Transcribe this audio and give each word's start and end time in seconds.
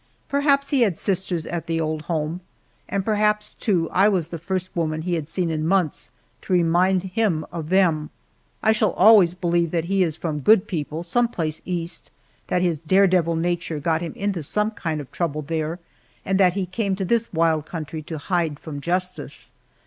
Perhaps 0.27 0.71
he 0.71 0.81
had 0.81 0.97
sisters 0.97 1.45
at 1.45 1.67
the 1.67 1.79
old 1.79 2.01
home, 2.05 2.41
and 2.89 3.05
perhaps, 3.05 3.53
too, 3.53 3.87
I 3.91 4.09
was 4.09 4.29
the 4.29 4.39
first 4.39 4.75
woman 4.75 5.03
he 5.03 5.13
had 5.13 5.29
seen 5.29 5.51
in 5.51 5.67
months 5.67 6.09
to 6.41 6.53
remind 6.53 7.03
him 7.03 7.45
of 7.51 7.69
them. 7.69 8.09
I 8.63 8.71
shall 8.71 8.93
always 8.93 9.35
believe 9.35 9.69
that 9.69 9.85
he 9.85 10.01
is 10.01 10.17
from 10.17 10.39
good 10.39 10.67
people 10.67 11.03
some 11.03 11.27
place 11.27 11.61
East, 11.65 12.09
that 12.47 12.63
his 12.63 12.79
"dare 12.79 13.05
devil" 13.05 13.35
nature 13.35 13.79
got 13.79 14.01
him 14.01 14.13
into 14.15 14.41
some 14.41 14.71
kind 14.71 14.99
of 15.01 15.11
trouble 15.11 15.43
there, 15.43 15.77
and 16.25 16.39
that 16.39 16.53
he 16.53 16.65
came 16.65 16.95
to 16.95 17.05
this 17.05 17.31
wild 17.31 17.67
country 17.67 18.01
to 18.01 18.17
hide 18.17 18.57
from 18.59 18.81
Justice. 18.81 19.51